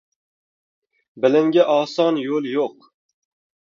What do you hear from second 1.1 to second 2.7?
•Bilimga oson yo‘l